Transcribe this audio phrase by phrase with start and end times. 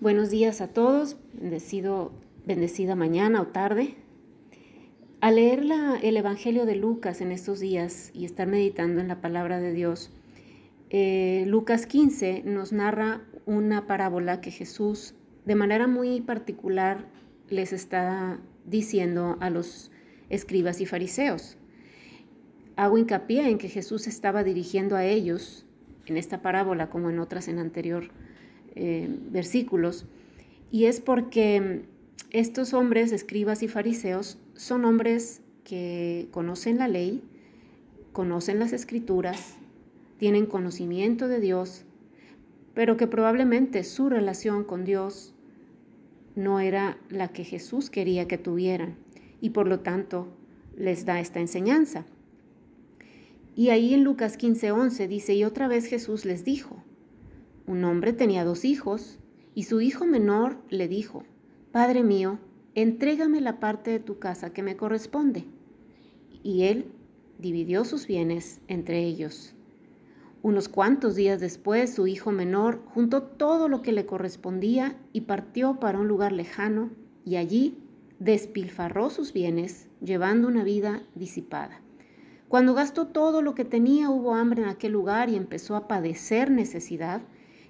[0.00, 2.10] Buenos días a todos, bendecido,
[2.46, 3.96] bendecida mañana o tarde.
[5.20, 5.62] Al leer
[6.02, 10.10] el Evangelio de Lucas en estos días y estar meditando en la palabra de Dios,
[10.88, 17.04] eh, Lucas 15 nos narra una parábola que Jesús de manera muy particular
[17.50, 19.90] les está diciendo a los
[20.30, 21.58] escribas y fariseos.
[22.76, 25.66] Hago hincapié en que Jesús estaba dirigiendo a ellos
[26.06, 28.04] en esta parábola como en otras en anterior
[28.74, 30.06] eh, versículos,
[30.70, 31.82] y es porque
[32.30, 37.22] estos hombres, escribas y fariseos, son hombres que conocen la ley,
[38.12, 39.56] conocen las escrituras,
[40.18, 41.84] tienen conocimiento de Dios,
[42.74, 45.34] pero que probablemente su relación con Dios
[46.36, 48.94] no era la que Jesús quería que tuvieran
[49.40, 50.28] y por lo tanto
[50.76, 52.04] les da esta enseñanza.
[53.56, 56.82] Y ahí en Lucas 15:11 dice, y otra vez Jesús les dijo,
[57.70, 59.20] un hombre tenía dos hijos,
[59.54, 61.22] y su hijo menor le dijo,
[61.70, 62.40] Padre mío,
[62.74, 65.44] entrégame la parte de tu casa que me corresponde.
[66.42, 66.86] Y él
[67.38, 69.54] dividió sus bienes entre ellos.
[70.42, 75.78] Unos cuantos días después, su hijo menor juntó todo lo que le correspondía y partió
[75.78, 76.90] para un lugar lejano,
[77.24, 77.78] y allí
[78.18, 81.80] despilfarró sus bienes, llevando una vida disipada.
[82.48, 86.50] Cuando gastó todo lo que tenía, hubo hambre en aquel lugar y empezó a padecer
[86.50, 87.22] necesidad,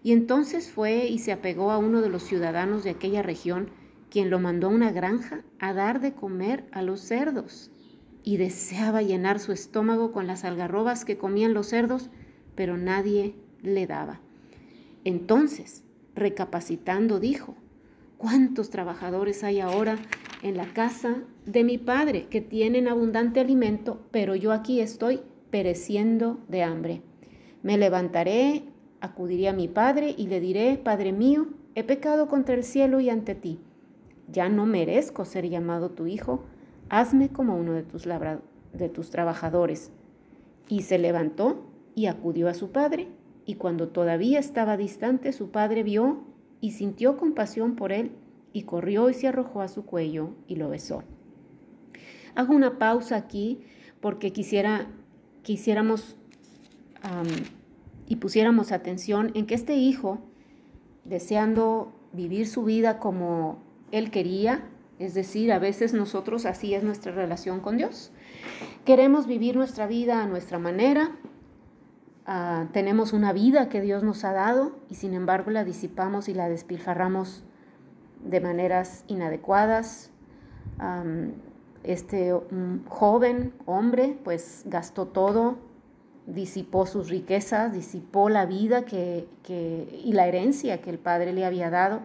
[0.03, 3.71] y entonces fue y se apegó a uno de los ciudadanos de aquella región,
[4.11, 7.71] quien lo mandó a una granja a dar de comer a los cerdos.
[8.23, 12.11] Y deseaba llenar su estómago con las algarrobas que comían los cerdos,
[12.55, 14.21] pero nadie le daba.
[15.05, 15.85] Entonces,
[16.15, 17.57] recapacitando, dijo,
[18.19, 19.99] ¿cuántos trabajadores hay ahora
[20.43, 26.41] en la casa de mi padre que tienen abundante alimento, pero yo aquí estoy pereciendo
[26.49, 27.03] de hambre?
[27.63, 28.65] Me levantaré
[29.01, 33.11] acudiré a mi padre y le diré, Padre mío, he pecado contra el cielo y
[33.11, 33.61] ante ti.
[34.31, 36.45] Ya no merezco ser llamado tu hijo,
[36.89, 38.07] hazme como uno de tus,
[38.73, 39.91] de tus trabajadores.
[40.69, 43.09] Y se levantó y acudió a su padre,
[43.45, 46.21] y cuando todavía estaba distante, su padre vio
[46.61, 48.13] y sintió compasión por él,
[48.53, 51.03] y corrió y se arrojó a su cuello y lo besó.
[52.35, 53.61] Hago una pausa aquí
[54.01, 54.89] porque quisiera,
[55.43, 56.17] quisiéramos
[58.11, 60.19] y pusiéramos atención en que este hijo,
[61.05, 63.63] deseando vivir su vida como
[63.93, 64.65] él quería,
[64.99, 68.11] es decir, a veces nosotros así es nuestra relación con Dios.
[68.85, 71.13] Queremos vivir nuestra vida a nuestra manera,
[72.27, 76.35] ah, tenemos una vida que Dios nos ha dado y sin embargo la disipamos y
[76.35, 77.45] la despilfarramos
[78.25, 80.11] de maneras inadecuadas.
[81.85, 82.35] este
[82.89, 85.70] joven hombre pues gastó todo
[86.35, 89.27] disipó sus riquezas, disipó la vida que,
[90.05, 92.01] y la herencia que el Padre le había dado.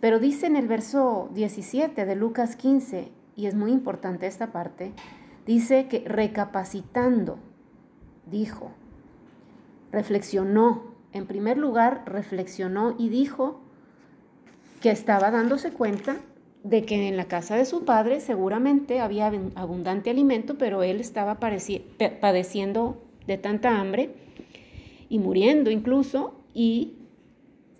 [0.00, 4.92] Pero dice en el verso 17 de Lucas 15, y es muy importante esta parte,
[5.46, 7.38] dice que recapacitando,
[8.26, 8.70] dijo,
[9.92, 13.60] reflexionó, en primer lugar reflexionó y dijo
[14.80, 16.16] que estaba dándose cuenta
[16.62, 21.38] de que en la casa de su padre seguramente había abundante alimento, pero él estaba
[21.38, 24.10] padeciendo de tanta hambre
[25.08, 26.94] y muriendo incluso, y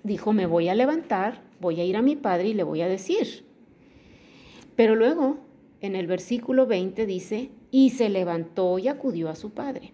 [0.02, 2.88] dijo, me voy a levantar, voy a ir a mi padre y le voy a
[2.88, 3.44] decir.
[4.76, 5.38] Pero luego,
[5.80, 9.92] en el versículo 20 dice, y se levantó y acudió a su padre.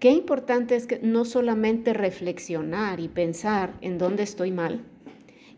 [0.00, 4.82] Qué importante es que no solamente reflexionar y pensar en dónde estoy mal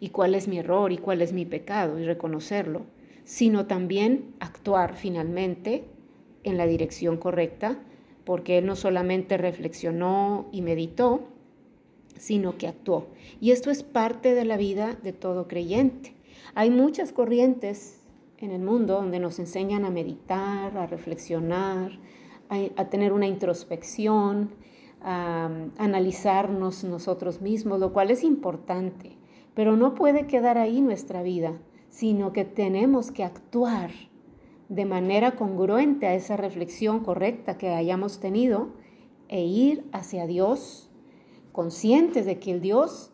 [0.00, 2.86] y cuál es mi error y cuál es mi pecado y reconocerlo,
[3.24, 5.84] sino también actuar finalmente
[6.44, 7.80] en la dirección correcta
[8.28, 11.22] porque él no solamente reflexionó y meditó,
[12.18, 13.06] sino que actuó.
[13.40, 16.14] Y esto es parte de la vida de todo creyente.
[16.54, 18.02] Hay muchas corrientes
[18.36, 21.98] en el mundo donde nos enseñan a meditar, a reflexionar,
[22.50, 24.50] a, tener una introspección,
[25.00, 29.16] a analizarnos nosotros mismos, lo cual es importante,
[29.54, 31.54] pero no puede quedar ahí nuestra vida,
[31.88, 33.90] sino que tenemos que actuar
[34.68, 38.70] de manera congruente a esa reflexión correcta que hayamos tenido
[39.28, 40.90] e ir hacia Dios
[41.52, 43.10] conscientes de que el Dios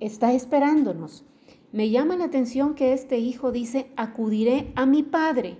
[0.00, 1.24] está esperándonos.
[1.72, 5.58] Me llama la atención que este hijo dice, acudiré a mi padre.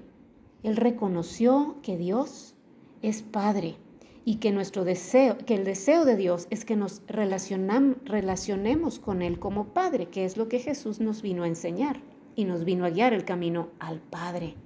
[0.62, 2.54] Él reconoció que Dios
[3.02, 3.76] es padre
[4.24, 9.38] y que nuestro deseo, que el deseo de Dios es que nos relacionemos con Él
[9.38, 12.00] como Padre, que es lo que Jesús nos vino a enseñar
[12.34, 14.56] y nos vino a guiar el camino al Padre.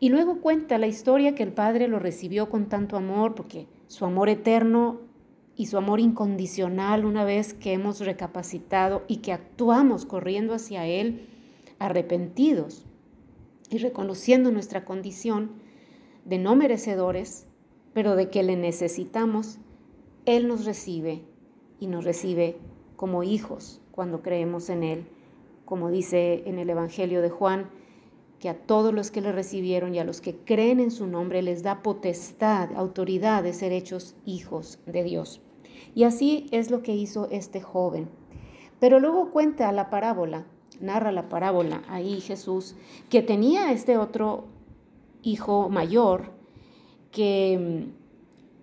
[0.00, 4.04] Y luego cuenta la historia que el Padre lo recibió con tanto amor, porque su
[4.04, 5.00] amor eterno
[5.56, 11.26] y su amor incondicional una vez que hemos recapacitado y que actuamos corriendo hacia Él
[11.80, 12.84] arrepentidos
[13.70, 15.50] y reconociendo nuestra condición
[16.24, 17.46] de no merecedores,
[17.92, 19.58] pero de que le necesitamos,
[20.26, 21.22] Él nos recibe
[21.80, 22.56] y nos recibe
[22.96, 25.06] como hijos cuando creemos en Él,
[25.64, 27.68] como dice en el Evangelio de Juan,
[28.38, 31.42] que a todos los que le recibieron y a los que creen en su nombre
[31.42, 35.40] les da potestad, autoridad de ser hechos hijos de Dios.
[35.94, 38.08] Y así es lo que hizo este joven.
[38.78, 40.46] Pero luego cuenta la parábola,
[40.80, 42.76] narra la parábola ahí Jesús,
[43.10, 44.44] que tenía este otro
[45.22, 46.30] hijo mayor,
[47.10, 47.86] que,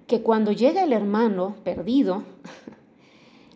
[0.08, 2.24] que cuando llega el hermano perdido,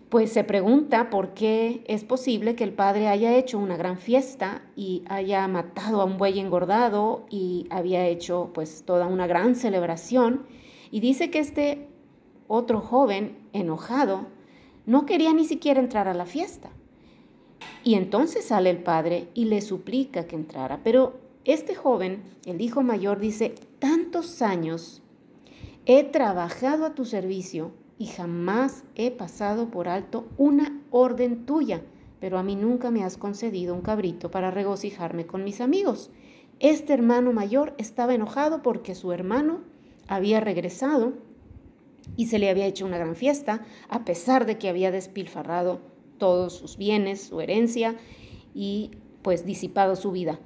[0.09, 4.63] pues se pregunta por qué es posible que el padre haya hecho una gran fiesta
[4.75, 10.47] y haya matado a un buey engordado y había hecho pues toda una gran celebración.
[10.89, 11.87] Y dice que este
[12.47, 14.25] otro joven, enojado,
[14.87, 16.71] no quería ni siquiera entrar a la fiesta.
[17.83, 20.79] Y entonces sale el padre y le suplica que entrara.
[20.83, 25.03] Pero este joven, el hijo mayor, dice, tantos años
[25.85, 31.83] he trabajado a tu servicio y jamás he pasado por alto una orden tuya,
[32.19, 36.09] pero a mí nunca me has concedido un cabrito para regocijarme con mis amigos.
[36.59, 39.59] Este hermano mayor estaba enojado porque su hermano
[40.07, 41.13] había regresado
[42.15, 45.81] y se le había hecho una gran fiesta, a pesar de que había despilfarrado
[46.17, 47.95] todos sus bienes, su herencia
[48.53, 48.91] y
[49.21, 50.39] pues disipado su vida.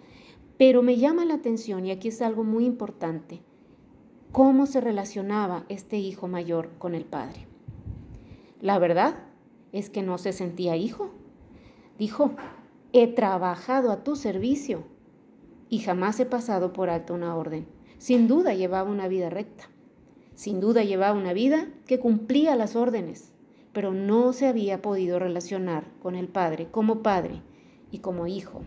[0.57, 3.41] Pero me llama la atención, y aquí es algo muy importante,
[4.33, 7.45] cómo se relacionaba este hijo mayor con el padre.
[8.62, 9.13] La verdad
[9.71, 11.12] es que no se sentía hijo.
[12.00, 12.31] Dijo,
[12.94, 14.85] he trabajado a tu servicio
[15.69, 17.68] y jamás he pasado por alto una orden.
[18.00, 19.69] Sin duda llevaba una vida recta.
[20.33, 23.31] Sin duda llevaba una vida que cumplía las órdenes,
[23.71, 27.44] pero no se había podido relacionar con el Padre como Padre
[27.91, 28.62] y como Hijo.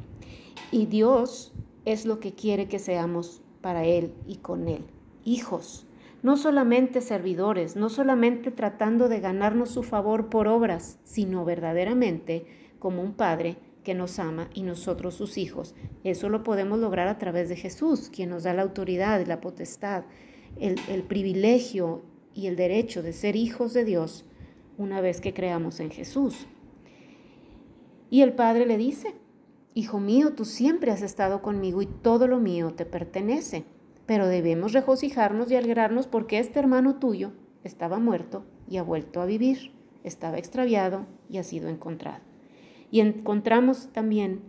[0.70, 1.52] Y Dios
[1.84, 4.84] es lo que quiere que seamos para Él y con Él,
[5.26, 5.86] hijos,
[6.22, 12.46] no solamente servidores, no solamente tratando de ganarnos su favor por obras, sino verdaderamente
[12.78, 15.74] como un Padre que nos ama y nosotros sus hijos.
[16.02, 20.04] Eso lo podemos lograr a través de Jesús, quien nos da la autoridad la potestad
[20.58, 22.02] el, privilegio
[22.34, 24.24] y el derecho de ser hijos de Dios
[24.78, 26.46] una vez que creamos en Jesús.
[28.10, 29.14] Y el Padre le dice,
[29.74, 33.64] Hijo mío, tú siempre has estado conmigo y todo lo mío te pertenece,
[34.06, 37.32] pero debemos regocijarnos y alegrarnos porque este hermano tuyo
[37.64, 39.72] estaba muerto y ha vuelto a vivir,
[40.04, 42.22] estaba extraviado y ha sido encontrado.
[42.90, 44.42] Y encontramos también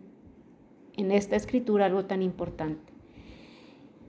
[0.96, 2.94] en esta escritura algo tan importante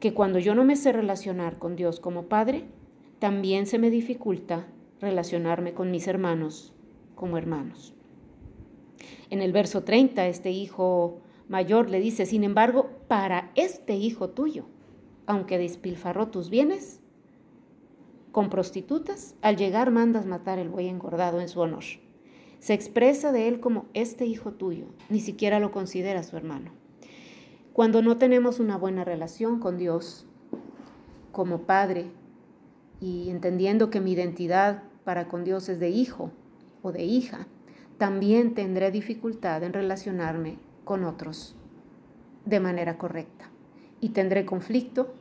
[0.00, 2.64] que cuando yo no me sé relacionar con Dios como Padre,
[3.18, 4.66] también se me dificulta
[5.00, 6.72] relacionarme con mis hermanos
[7.14, 7.94] como hermanos.
[9.30, 14.66] En el verso 30, este hijo mayor le dice, sin embargo, para este hijo tuyo,
[15.28, 17.00] aunque despilfarró tus bienes,
[18.32, 21.84] con prostitutas, al llegar mandas matar el buey engordado en su honor.
[22.60, 26.70] Se expresa de él como este hijo tuyo, ni siquiera lo considera su hermano.
[27.74, 30.26] Cuando no tenemos una buena relación con Dios
[31.30, 32.06] como Padre
[32.98, 36.30] y entendiendo que mi identidad para con Dios es de hijo
[36.80, 37.46] o de hija,
[37.98, 41.54] también tendré dificultad en relacionarme con otros
[42.46, 43.50] de manera correcta.
[44.00, 45.14] Y tendré conflicto,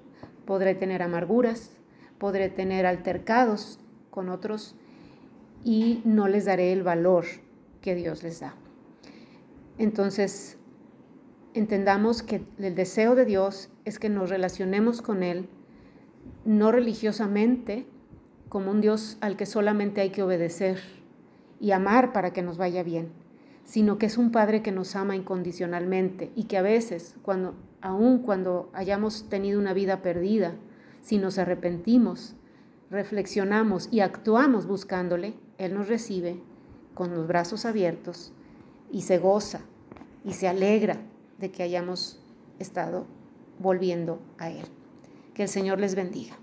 [0.45, 1.71] podré tener amarguras,
[2.17, 3.79] podré tener altercados
[4.09, 4.75] con otros
[5.63, 7.25] y no les daré el valor
[7.81, 8.55] que Dios les da.
[9.77, 10.57] Entonces,
[11.53, 15.49] entendamos que el deseo de Dios es que nos relacionemos con Él,
[16.45, 17.85] no religiosamente,
[18.49, 20.79] como un Dios al que solamente hay que obedecer
[21.59, 23.09] y amar para que nos vaya bien,
[23.65, 28.19] sino que es un Padre que nos ama incondicionalmente y que a veces, cuando, aun
[28.19, 30.55] cuando hayamos tenido una vida perdida,
[31.01, 32.35] si nos arrepentimos,
[32.89, 36.41] reflexionamos y actuamos buscándole, Él nos recibe
[36.93, 38.33] con los brazos abiertos
[38.91, 39.61] y se goza
[40.23, 40.97] y se alegra
[41.37, 42.21] de que hayamos
[42.59, 43.05] estado
[43.59, 44.65] volviendo a Él.
[45.33, 46.37] Que el Señor les bendiga.